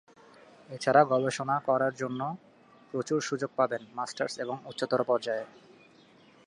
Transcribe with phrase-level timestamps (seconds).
[0.69, 1.93] এছাড়া গবেষণা করার
[2.93, 5.45] প্রচুর সুযোগ পাবেন মাস্টার্স এবং উচ্চতর পর্যায়ে।